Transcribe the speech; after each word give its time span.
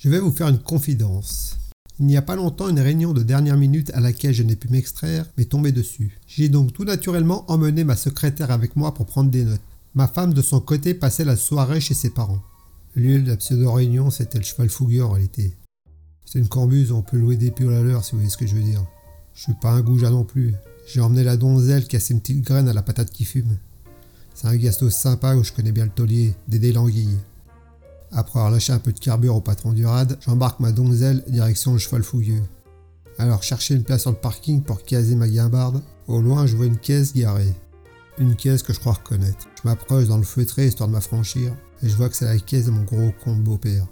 Je 0.00 0.08
vais 0.08 0.18
vous 0.18 0.30
faire 0.30 0.48
une 0.48 0.58
confidence. 0.58 1.58
Il 1.98 2.06
n'y 2.06 2.16
a 2.16 2.22
pas 2.22 2.34
longtemps, 2.34 2.70
une 2.70 2.80
réunion 2.80 3.12
de 3.12 3.22
dernière 3.22 3.58
minute 3.58 3.90
à 3.90 4.00
laquelle 4.00 4.32
je 4.32 4.42
n'ai 4.42 4.56
pu 4.56 4.68
m'extraire 4.68 5.26
m'est 5.36 5.44
tombée 5.44 5.72
dessus. 5.72 6.18
J'ai 6.26 6.48
donc 6.48 6.72
tout 6.72 6.84
naturellement 6.84 7.44
emmené 7.48 7.84
ma 7.84 7.96
secrétaire 7.96 8.50
avec 8.50 8.76
moi 8.76 8.94
pour 8.94 9.04
prendre 9.04 9.30
des 9.30 9.44
notes. 9.44 9.60
Ma 9.94 10.08
femme, 10.08 10.32
de 10.32 10.40
son 10.40 10.58
côté, 10.58 10.94
passait 10.94 11.26
la 11.26 11.36
soirée 11.36 11.82
chez 11.82 11.92
ses 11.92 12.08
parents. 12.08 12.40
Le 12.94 13.02
lieu 13.02 13.20
de 13.20 13.28
la 13.28 13.36
pseudo-réunion, 13.36 14.08
c'était 14.08 14.38
le 14.38 14.44
cheval 14.44 14.70
fougueux 14.70 15.04
en 15.04 15.10
réalité. 15.10 15.54
C'est 16.24 16.38
une 16.38 16.48
cambuse 16.48 16.92
on 16.92 17.02
peut 17.02 17.18
louer 17.18 17.36
des 17.36 17.50
pioles 17.50 17.74
à 17.74 17.82
l'heure, 17.82 18.02
si 18.02 18.12
vous 18.12 18.18
voyez 18.20 18.30
ce 18.30 18.38
que 18.38 18.46
je 18.46 18.54
veux 18.54 18.62
dire. 18.62 18.82
Je 19.34 19.42
suis 19.42 19.54
pas 19.60 19.72
un 19.72 19.82
goujat 19.82 20.08
non 20.08 20.24
plus. 20.24 20.54
J'ai 20.86 21.02
emmené 21.02 21.24
la 21.24 21.36
donzelle 21.36 21.86
qui 21.86 21.96
a 21.96 22.00
ses 22.00 22.14
petites 22.14 22.40
graines 22.40 22.70
à 22.70 22.72
la 22.72 22.82
patate 22.82 23.10
qui 23.10 23.26
fume. 23.26 23.58
C'est 24.34 24.46
un 24.46 24.56
gasto 24.56 24.88
sympa 24.88 25.36
où 25.36 25.44
je 25.44 25.52
connais 25.52 25.72
bien 25.72 25.84
le 25.84 25.90
taulier, 25.90 26.32
Dédé 26.48 26.72
Languille. 26.72 27.18
Après 28.12 28.38
avoir 28.38 28.50
lâché 28.50 28.72
un 28.72 28.78
peu 28.78 28.92
de 28.92 28.98
carburant 28.98 29.38
au 29.38 29.40
patron 29.40 29.72
du 29.72 29.86
rad, 29.86 30.18
j'embarque 30.20 30.60
ma 30.60 30.72
donzelle 30.72 31.22
direction 31.28 31.72
le 31.72 31.78
cheval 31.78 32.02
fougueux. 32.02 32.42
Alors 33.18 33.42
chercher 33.42 33.74
une 33.74 33.84
place 33.84 34.02
sur 34.02 34.10
le 34.10 34.16
parking 34.16 34.62
pour 34.62 34.84
caser 34.84 35.14
ma 35.14 35.28
guimbarde. 35.28 35.82
Au 36.08 36.20
loin, 36.20 36.46
je 36.46 36.56
vois 36.56 36.66
une 36.66 36.78
caisse 36.78 37.14
garée. 37.14 37.54
Une 38.18 38.34
caisse 38.34 38.62
que 38.62 38.72
je 38.72 38.80
crois 38.80 38.94
reconnaître. 38.94 39.46
Je 39.62 39.68
m'approche 39.68 40.06
dans 40.06 40.16
le 40.16 40.24
feutré 40.24 40.66
histoire 40.66 40.88
de 40.88 40.94
m'affranchir, 40.94 41.54
et 41.82 41.88
je 41.88 41.96
vois 41.96 42.08
que 42.08 42.16
c'est 42.16 42.24
la 42.24 42.38
caisse 42.38 42.66
de 42.66 42.70
mon 42.70 42.82
gros 42.82 43.12
con 43.22 43.36
de 43.36 43.42
beau-père. 43.42 43.86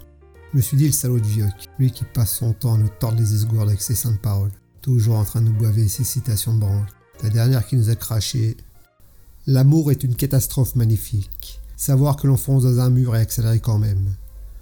Je 0.51 0.57
me 0.57 0.61
suis 0.61 0.77
dit 0.77 0.87
le 0.87 0.93
salaud 0.93 1.19
de 1.19 1.25
Vioc, 1.25 1.53
lui 1.77 1.91
qui 1.91 2.03
passe 2.05 2.37
son 2.37 2.53
temps 2.53 2.73
à 2.73 2.77
nous 2.77 2.89
tordre 2.99 3.19
les 3.19 3.33
esgourdes 3.33 3.69
avec 3.69 3.81
ses 3.81 3.95
saintes 3.95 4.19
paroles, 4.19 4.51
toujours 4.81 5.17
en 5.17 5.23
train 5.23 5.41
de 5.41 5.47
nous 5.47 5.53
boiver 5.53 5.87
ses 5.87 6.03
citations 6.03 6.55
de 6.55 6.59
branle. 6.59 6.87
La 7.21 7.29
dernière 7.29 7.67
qui 7.67 7.75
nous 7.75 7.89
a 7.89 7.95
craché. 7.95 8.57
L'amour 9.45 9.91
est 9.91 10.03
une 10.03 10.15
catastrophe 10.15 10.75
magnifique. 10.75 11.58
Savoir 11.79 12.17
que 12.17 12.27
l'on 12.27 12.35
fonce 12.35 12.63
dans 12.63 12.81
un 12.81 12.89
mur 12.89 13.15
et 13.15 13.21
accélérer 13.21 13.61
quand 13.61 13.79
même. 13.79 14.13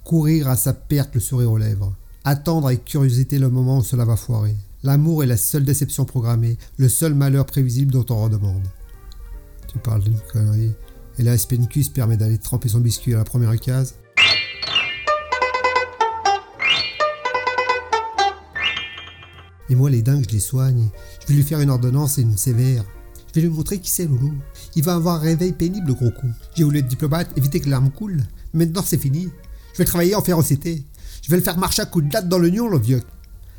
Courir 0.04 0.46
à 0.48 0.54
sa 0.54 0.72
perte 0.72 1.16
le 1.16 1.20
sourire 1.20 1.50
aux 1.50 1.58
lèvres. 1.58 1.92
Attendre 2.22 2.68
avec 2.68 2.84
curiosité 2.84 3.40
le 3.40 3.48
moment 3.48 3.78
où 3.78 3.82
cela 3.82 4.04
va 4.04 4.14
foirer. 4.14 4.54
L'amour 4.84 5.24
est 5.24 5.26
la 5.26 5.36
seule 5.36 5.64
déception 5.64 6.04
programmée, 6.04 6.56
le 6.76 6.88
seul 6.88 7.14
malheur 7.14 7.44
prévisible 7.44 7.90
dont 7.90 8.06
on 8.10 8.22
redemande. 8.22 8.68
Tu 9.66 9.80
parles 9.80 10.04
d'une 10.04 10.20
connerie. 10.32 10.74
Et 11.18 11.24
la 11.24 11.36
SPNQ 11.36 11.86
permet 11.92 12.16
d'aller 12.16 12.38
tremper 12.38 12.68
son 12.68 12.78
biscuit 12.78 13.14
à 13.14 13.18
la 13.18 13.24
première 13.24 13.58
case. 13.58 13.96
Et 19.68 19.74
moi, 19.74 19.90
les 19.90 20.02
dingues, 20.02 20.24
je 20.28 20.34
les 20.34 20.40
soigne. 20.40 20.88
Je 21.22 21.26
vais 21.26 21.34
lui 21.34 21.42
faire 21.42 21.60
une 21.60 21.70
ordonnance 21.70 22.18
et 22.18 22.22
une 22.22 22.38
sévère. 22.38 22.84
Je 23.38 23.42
vais 23.44 23.50
lui 23.50 23.56
montrer 23.56 23.78
qui 23.78 23.88
c'est, 23.88 24.04
Loulou. 24.04 24.34
Il 24.74 24.82
va 24.82 24.94
avoir 24.94 25.16
un 25.16 25.20
réveil 25.20 25.52
pénible, 25.52 25.86
le 25.86 25.94
gros 25.94 26.10
con. 26.10 26.28
J'ai 26.56 26.64
voulu 26.64 26.80
être 26.80 26.88
diplomate, 26.88 27.30
éviter 27.38 27.60
que 27.60 27.70
l'arme 27.70 27.88
coule. 27.88 28.24
Maintenant, 28.52 28.82
c'est 28.84 28.98
fini. 28.98 29.28
Je 29.74 29.78
vais 29.78 29.84
travailler 29.84 30.16
en 30.16 30.22
férocité. 30.22 30.82
Je 31.22 31.30
vais 31.30 31.36
le 31.36 31.42
faire 31.44 31.56
marcher 31.56 31.82
à 31.82 31.86
coups 31.86 32.08
de 32.08 32.12
latte 32.12 32.28
dans 32.28 32.40
nion, 32.40 32.68
le 32.68 32.80
vieux. 32.80 33.00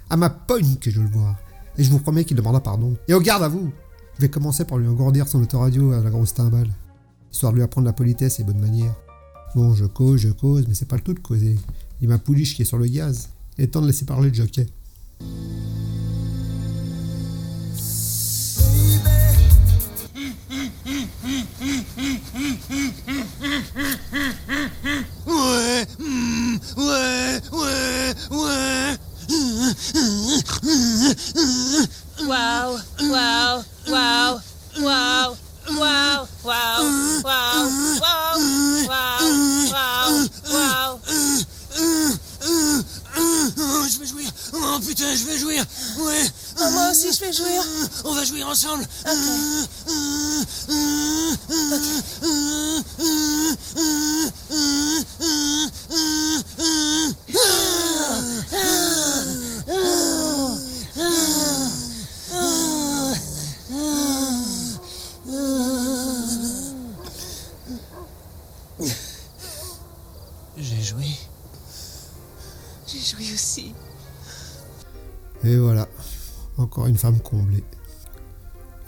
À 0.09 0.17
ma 0.17 0.30
pogne 0.30 0.75
que 0.81 0.91
je 0.91 0.99
le 0.99 1.08
vois. 1.08 1.38
Et 1.77 1.83
je 1.86 1.89
vous 1.91 1.99
promets 1.99 2.25
qu'il 2.25 2.36
demandera 2.36 2.61
pardon. 2.61 2.97
Et 3.08 3.13
au 3.13 3.21
garde 3.21 3.41
à 3.41 3.47
vous 3.47 3.71
Je 4.17 4.21
vais 4.21 4.30
commencer 4.30 4.66
par 4.66 4.77
lui 4.80 4.88
engourdir 4.89 5.30
son 5.30 5.41
autoradio 5.41 5.93
à 5.93 6.02
la 6.02 6.09
grosse 6.09 6.33
timbale. 6.33 6.69
Histoire 7.31 7.53
de 7.53 7.58
lui 7.58 7.64
apprendre 7.64 7.88
la 7.88 7.93
politesse 7.93 8.41
et 8.41 8.43
bonne 8.43 8.59
manière. 8.59 8.95
Bon, 9.55 9.73
je 9.75 9.86
cause, 9.86 10.19
je 10.19 10.30
cause, 10.30 10.66
mais 10.67 10.73
c'est 10.73 10.89
pas 10.89 10.97
le 10.97 11.03
tout 11.03 11.14
de 11.14 11.19
causer. 11.19 11.58
Il 12.02 12.09
m'a 12.09 12.17
pouliche 12.17 12.53
qui 12.53 12.64
est 12.64 12.66
sur 12.66 12.77
le 12.77 12.88
gaz. 12.88 13.30
Il 13.58 13.64
est 13.64 13.67
temps 13.67 13.81
de 13.81 13.88
laisser 13.88 14.03
parler 14.03 14.27
le 14.27 14.36
jockey. 14.36 14.67
Ouais. 45.99 46.23
Oh, 46.61 46.70
moi 46.71 46.92
aussi, 46.92 47.11
je 47.11 47.20
vais 47.20 47.33
jouir. 47.33 47.61
On 48.05 48.14
va 48.14 48.23
jouir 48.23 48.48
ensemble. 48.48 48.87
J'ai 70.58 70.82
joué. 70.82 71.05
J'ai 72.88 72.99
joué 72.99 73.33
aussi. 73.33 73.73
Et 75.44 75.58
voilà, 75.58 75.88
encore 76.58 76.88
une 76.88 76.98
femme 76.98 77.20
comblée. 77.20 77.64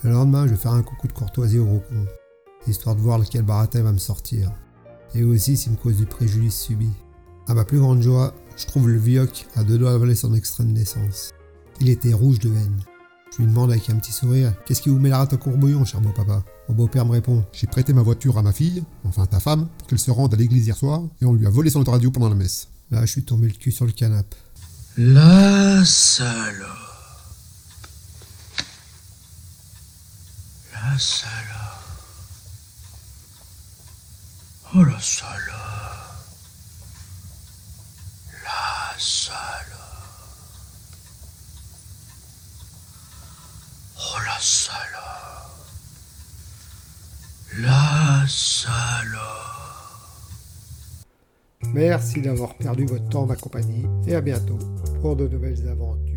Le 0.04 0.12
lendemain, 0.12 0.46
je 0.46 0.52
vais 0.52 0.58
faire 0.58 0.74
un 0.74 0.84
coucou 0.84 1.08
de 1.08 1.14
courtoisie 1.14 1.60
au 1.60 1.66
gros 1.66 1.84
histoire 2.68 2.96
de 2.96 3.02
voir 3.02 3.18
lequel 3.18 3.42
baratin 3.42 3.82
va 3.84 3.92
me 3.92 3.98
sortir. 3.98 4.52
Et 5.16 5.24
aussi 5.24 5.58
s'il 5.58 5.74
me 5.74 5.78
cause 5.78 5.98
du 5.98 6.06
préjudice 6.06 6.60
subi. 6.60 6.90
À 7.48 7.54
ma 7.54 7.66
plus 7.66 7.80
grande 7.80 8.02
joie, 8.02 8.34
je 8.56 8.66
trouve 8.66 8.90
le 8.90 8.98
vioc 8.98 9.48
à 9.56 9.64
deux 9.64 9.78
doigts 9.78 9.92
d'avaler 9.92 10.16
son 10.16 10.34
extrême 10.34 10.72
naissance. 10.72 11.32
Il 11.80 11.90
était 11.90 12.14
rouge 12.14 12.40
de 12.40 12.50
haine. 12.50 12.80
Je 13.32 13.42
lui 13.42 13.48
demande 13.48 13.72
avec 13.72 13.90
un 13.90 13.96
petit 13.96 14.12
sourire 14.12 14.54
Qu'est-ce 14.66 14.82
qui 14.82 14.90
vous 14.90 15.00
met 15.00 15.10
la 15.10 15.20
rate 15.20 15.34
au 15.34 15.38
courbouillon, 15.38 15.86
cher 15.86 16.02
beau 16.02 16.12
papa? 16.12 16.44
Mon 16.68 16.76
beau-père 16.76 17.06
me 17.06 17.12
répond 17.12 17.46
J'ai 17.54 17.66
prêté 17.66 17.94
ma 17.94 18.02
voiture 18.02 18.38
à 18.38 18.44
ma 18.44 18.52
fille, 18.52 18.84
enfin 19.06 19.26
ta 19.26 19.40
femme, 19.40 19.70
pour 19.78 19.88
qu'elle 19.88 20.00
se 20.00 20.12
rende 20.12 20.34
à 20.34 20.38
l'église 20.38 20.68
hier 20.68 20.76
soir, 20.76 21.02
et 21.22 21.26
on 21.26 21.34
lui 21.34 21.48
a 21.48 21.50
volé 21.50 21.70
son 21.70 21.80
autoradio 21.80 22.12
pendant 22.12 22.30
la 22.30 22.36
messe. 22.36 22.68
Là, 22.92 23.06
je 23.06 23.12
suis 23.12 23.24
tombé 23.24 23.48
le 23.48 23.54
cul 23.54 23.72
sur 23.72 23.86
le 23.86 23.94
canapé. 23.94 24.36
Lázalo. 24.98 26.76
Lázalo. 30.74 31.62
la 34.74 35.00
solo. 35.00 35.61
Merci 51.74 52.22
d'avoir 52.22 52.56
perdu 52.56 52.86
votre 52.86 53.08
temps 53.08 53.24
en 53.24 53.28
ma 53.28 53.36
compagnie 53.36 53.86
et 54.06 54.16
à 54.16 54.22
bientôt 54.22 54.60
pour 55.02 55.16
de 55.16 55.28
nouvelles 55.28 55.68
aventures. 55.70 56.11